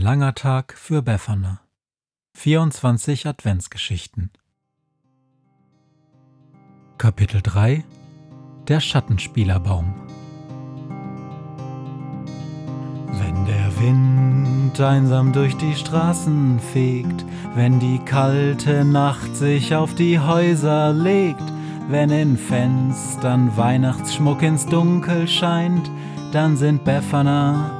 [0.00, 1.60] langer Tag für Befana.
[2.34, 4.30] 24 Adventsgeschichten.
[6.96, 7.84] Kapitel 3
[8.66, 9.94] Der Schattenspielerbaum.
[13.12, 20.18] Wenn der Wind einsam durch die Straßen fegt, wenn die kalte Nacht sich auf die
[20.18, 21.44] Häuser legt,
[21.88, 25.90] wenn in Fenstern Weihnachtsschmuck ins Dunkel scheint,
[26.32, 27.79] dann sind Befana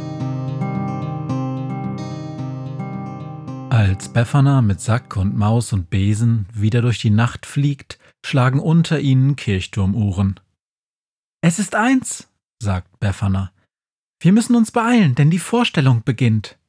[4.13, 9.37] Befana mit Sack und Maus und Besen wieder durch die Nacht fliegt, schlagen unter ihnen
[9.37, 10.37] Kirchturmuhren.
[11.39, 12.27] Es ist eins,
[12.61, 13.53] sagt Befana.
[14.19, 16.59] Wir müssen uns beeilen, denn die Vorstellung beginnt.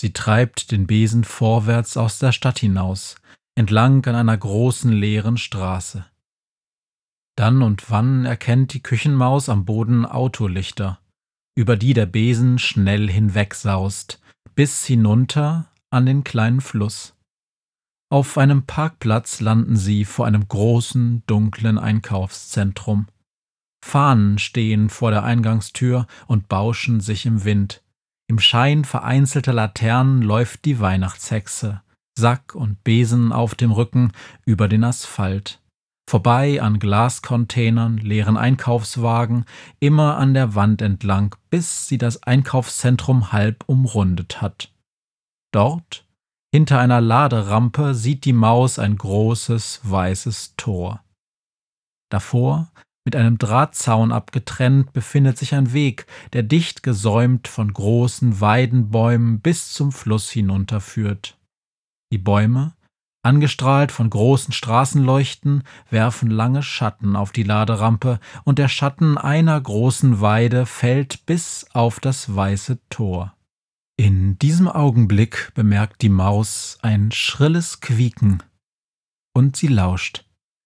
[0.00, 3.16] Sie treibt den Besen vorwärts aus der Stadt hinaus,
[3.54, 6.06] entlang an einer großen leeren Straße.
[7.36, 10.98] Dann und wann erkennt die Küchenmaus am Boden Autolichter,
[11.54, 14.18] über die der Besen schnell hinwegsaust,
[14.54, 17.14] bis hinunter an den kleinen Fluss.
[18.10, 23.06] Auf einem Parkplatz landen sie vor einem großen, dunklen Einkaufszentrum.
[23.84, 27.82] Fahnen stehen vor der Eingangstür und bauschen sich im Wind.
[28.28, 31.82] Im Schein vereinzelter Laternen läuft die Weihnachtshexe,
[32.18, 34.12] Sack und Besen auf dem Rücken
[34.44, 35.60] über den Asphalt.
[36.08, 39.44] Vorbei an Glascontainern, leeren Einkaufswagen,
[39.78, 44.72] immer an der Wand entlang, bis sie das Einkaufszentrum halb umrundet hat.
[45.52, 46.06] Dort,
[46.52, 51.02] hinter einer Laderampe, sieht die Maus ein großes weißes Tor.
[52.10, 52.70] Davor,
[53.04, 59.72] mit einem Drahtzaun abgetrennt, befindet sich ein Weg, der dicht gesäumt von großen Weidenbäumen bis
[59.72, 61.38] zum Fluss hinunterführt.
[62.12, 62.74] Die Bäume,
[63.22, 70.20] angestrahlt von großen Straßenleuchten, werfen lange Schatten auf die Laderampe, und der Schatten einer großen
[70.20, 73.34] Weide fällt bis auf das weiße Tor.
[74.00, 78.44] In diesem Augenblick bemerkt die Maus ein schrilles Quieken
[79.34, 80.24] und sie lauscht.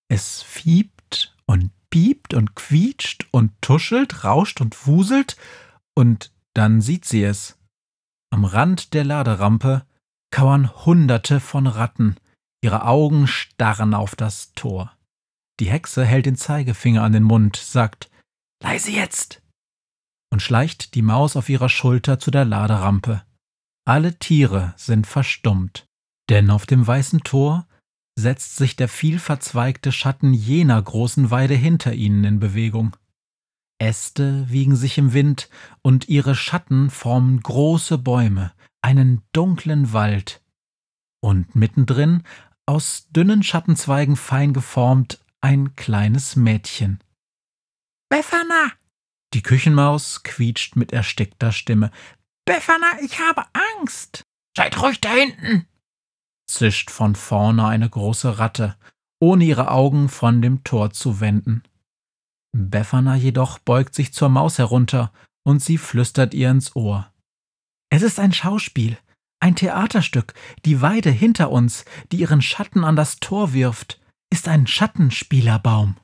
[0.08, 5.38] Es fiebt und piept und quietscht und tuschelt, rauscht und wuselt,
[5.94, 7.58] und dann sieht sie es.
[8.30, 9.86] Am Rand der Laderampe
[10.30, 12.16] kauern Hunderte von Ratten,
[12.62, 14.92] ihre Augen starren auf das Tor.
[15.58, 18.10] Die Hexe hält den Zeigefinger an den Mund, sagt
[18.62, 19.41] Leise jetzt
[20.32, 23.22] und schleicht die Maus auf ihrer Schulter zu der Laderampe.
[23.84, 25.86] Alle Tiere sind verstummt,
[26.30, 27.68] denn auf dem weißen Tor
[28.18, 32.96] setzt sich der vielverzweigte Schatten jener großen Weide hinter ihnen in Bewegung.
[33.78, 35.50] Äste wiegen sich im Wind,
[35.82, 40.40] und ihre Schatten formen große Bäume, einen dunklen Wald.
[41.20, 42.22] Und mittendrin,
[42.64, 47.00] aus dünnen Schattenzweigen fein geformt, ein kleines Mädchen.
[48.08, 48.72] Befana!
[49.34, 51.90] Die Küchenmaus quietscht mit erstickter Stimme.
[52.44, 53.44] Befana, ich habe
[53.78, 54.24] Angst.
[54.56, 55.66] Seid ruhig da hinten,
[56.46, 58.76] zischt von vorne eine große Ratte,
[59.20, 61.62] ohne ihre Augen von dem Tor zu wenden.
[62.54, 65.12] Befana jedoch beugt sich zur Maus herunter
[65.44, 67.10] und sie flüstert ihr ins Ohr.
[67.88, 68.98] Es ist ein Schauspiel,
[69.40, 70.34] ein Theaterstück.
[70.66, 75.96] Die Weide hinter uns, die ihren Schatten an das Tor wirft, ist ein Schattenspielerbaum.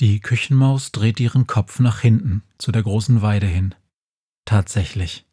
[0.00, 3.74] Die Küchenmaus dreht ihren Kopf nach hinten zu der großen Weide hin.
[4.44, 5.24] Tatsächlich.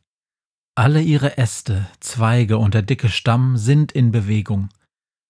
[0.76, 4.70] Alle ihre Äste, Zweige und der dicke Stamm sind in Bewegung.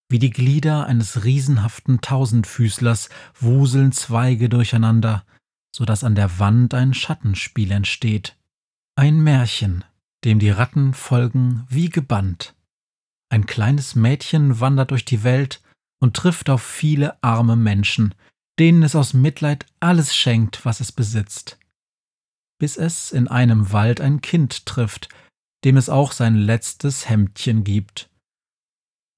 [0.08, 3.10] Wie die Glieder eines riesenhaften Tausendfüßlers
[3.40, 5.26] wuseln Zweige durcheinander,
[5.76, 8.38] so dass an der Wand ein Schattenspiel entsteht.
[8.96, 9.84] Ein Märchen,
[10.24, 12.54] dem die Ratten folgen wie gebannt.
[13.30, 15.64] Ein kleines Mädchen wandert durch die Welt
[16.00, 18.14] und trifft auf viele arme Menschen,
[18.60, 21.58] denen es aus Mitleid alles schenkt, was es besitzt.
[22.60, 25.10] Bis es in einem Wald ein Kind trifft,
[25.64, 28.10] dem es auch sein letztes Hemdchen gibt.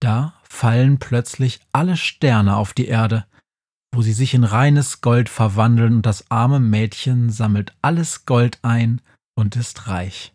[0.02, 3.26] Da fallen plötzlich alle Sterne auf die Erde,
[3.94, 9.02] wo sie sich in reines Gold verwandeln und das arme Mädchen sammelt alles Gold ein
[9.36, 10.34] und ist reich.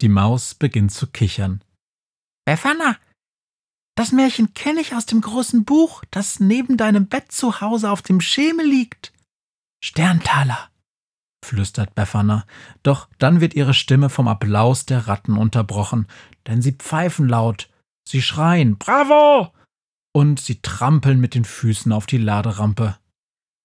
[0.00, 1.62] Die Maus beginnt zu kichern.
[2.44, 2.98] Befana,
[3.94, 8.02] das Märchen kenne ich aus dem großen Buch, das neben deinem Bett zu Hause auf
[8.02, 9.12] dem Schemel liegt.
[9.82, 10.70] Sterntaler,
[11.44, 12.46] flüstert Befana,
[12.82, 16.06] doch dann wird ihre Stimme vom Applaus der Ratten unterbrochen,
[16.46, 17.70] denn sie pfeifen laut,
[18.08, 19.52] sie schreien Bravo!
[20.16, 22.96] und sie trampeln mit den Füßen auf die Laderampe.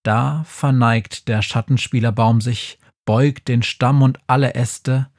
[0.03, 5.09] Da verneigt der Schattenspielerbaum sich, beugt den Stamm und alle Äste,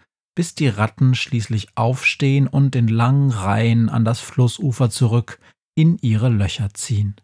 [0.41, 5.39] bis die Ratten schließlich aufstehen und in langen Reihen an das Flussufer zurück
[5.75, 7.17] in ihre Löcher ziehen.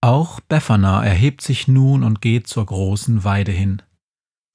[0.00, 3.80] Auch Befana erhebt sich nun und geht zur großen Weide hin.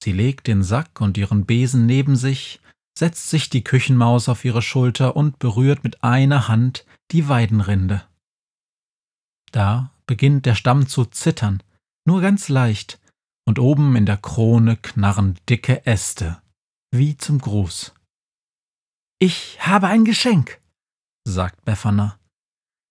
[0.04, 2.60] Sie legt den Sack und ihren Besen neben sich,
[2.94, 8.02] setzt sich die Küchenmaus auf ihre Schulter und berührt mit einer Hand die Weidenrinde.
[9.50, 11.62] Da beginnt der Stamm zu zittern,
[12.04, 13.00] nur ganz leicht,
[13.46, 16.42] und oben in der Krone knarren dicke Äste,
[16.90, 17.94] wie zum Gruß.
[19.22, 20.62] Ich habe ein Geschenk,
[21.28, 22.18] sagt Befana,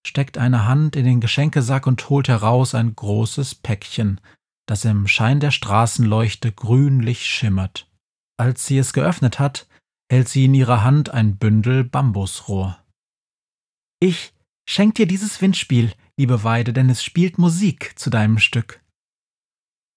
[0.05, 4.21] steckt eine Hand in den Geschenkesack und holt heraus ein großes Päckchen,
[4.67, 7.89] das im Schein der Straßenleuchte grünlich schimmert.
[8.37, 9.67] Als sie es geöffnet hat,
[10.11, 12.77] hält sie in ihrer Hand ein Bündel Bambusrohr.
[13.99, 14.31] Ich
[14.69, 18.83] schenk dir dieses Windspiel, liebe Weide, denn es spielt Musik zu deinem Stück.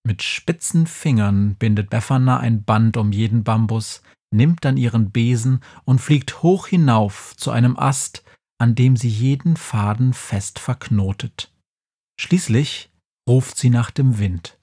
[0.03, 4.03] Mit spitzen Fingern bindet Befana ein Band um jeden Bambus,
[4.33, 8.25] nimmt dann ihren Besen und fliegt hoch hinauf zu einem Ast,
[8.59, 11.53] an dem sie jeden Faden fest verknotet.
[12.21, 12.91] Schließlich
[13.29, 14.59] ruft sie nach dem Wind.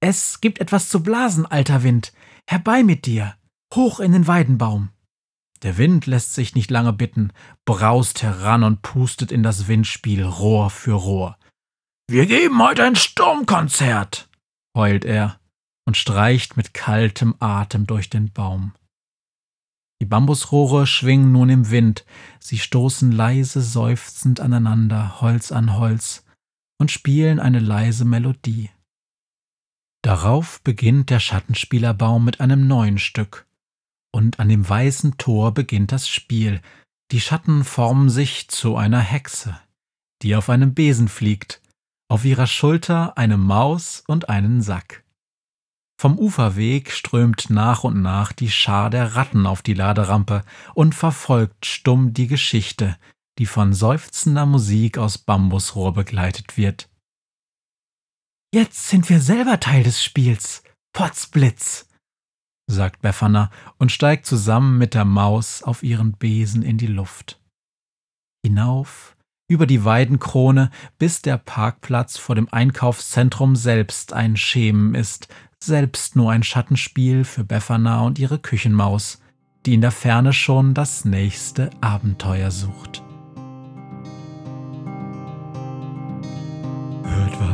[0.00, 2.12] Es gibt etwas zu blasen, alter Wind.
[2.48, 3.36] Herbei mit dir,
[3.74, 4.90] hoch in den Weidenbaum.
[5.62, 7.32] Der Wind lässt sich nicht lange bitten,
[7.64, 11.36] braust heran und pustet in das Windspiel Rohr für Rohr.
[12.08, 14.28] Wir geben heute ein Sturmkonzert,
[14.76, 15.37] heult er
[15.88, 18.74] und streicht mit kaltem Atem durch den Baum.
[20.02, 22.04] Die Bambusrohre schwingen nun im Wind,
[22.40, 26.26] sie stoßen leise seufzend aneinander, Holz an Holz,
[26.78, 28.68] und spielen eine leise Melodie.
[30.02, 33.46] Darauf beginnt der Schattenspielerbaum mit einem neuen Stück.
[34.12, 36.60] Und an dem weißen Tor beginnt das Spiel.
[37.12, 39.58] Die Schatten formen sich zu einer Hexe,
[40.20, 41.62] die auf einem Besen fliegt,
[42.10, 45.02] auf ihrer Schulter eine Maus und einen Sack.
[46.00, 51.66] Vom Uferweg strömt nach und nach die Schar der Ratten auf die Laderampe und verfolgt
[51.66, 52.96] stumm die Geschichte,
[53.38, 56.88] die von seufzender Musik aus Bambusrohr begleitet wird.
[58.54, 60.62] Jetzt sind wir selber Teil des Spiels.
[60.92, 61.88] Potzblitz,
[62.68, 67.40] sagt Befana und steigt zusammen mit der Maus auf ihren Besen in die Luft.
[68.44, 69.16] Hinauf,
[69.48, 75.28] über die Weidenkrone, bis der Parkplatz vor dem Einkaufszentrum selbst ein Schemen ist,
[75.62, 79.20] selbst nur ein Schattenspiel für Befana und ihre Küchenmaus,
[79.66, 83.02] die in der Ferne schon das nächste Abenteuer sucht.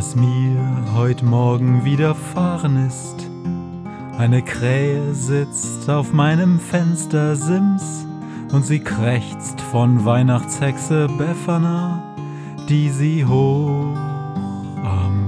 [0.05, 3.27] was mir heut Morgen widerfahren ist.
[4.19, 8.07] Eine Krähe sitzt auf meinem Fenstersims
[8.53, 12.03] und sie krächzt von Weihnachtshexe Befana,
[12.69, 14.14] die sie hoch